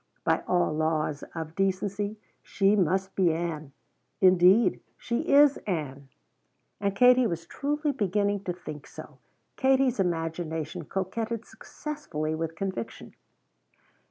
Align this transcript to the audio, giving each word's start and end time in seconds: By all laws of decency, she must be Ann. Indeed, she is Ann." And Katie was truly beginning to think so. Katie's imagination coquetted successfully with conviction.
By 0.23 0.41
all 0.47 0.73
laws 0.73 1.23
of 1.35 1.53
decency, 1.53 2.17
she 2.41 2.75
must 2.75 3.15
be 3.15 3.31
Ann. 3.35 3.71
Indeed, 4.19 4.79
she 4.97 5.19
is 5.31 5.57
Ann." 5.67 6.09
And 6.79 6.95
Katie 6.95 7.27
was 7.27 7.45
truly 7.45 7.91
beginning 7.91 8.43
to 8.45 8.53
think 8.53 8.87
so. 8.87 9.19
Katie's 9.57 9.99
imagination 9.99 10.85
coquetted 10.85 11.45
successfully 11.45 12.33
with 12.33 12.55
conviction. 12.55 13.13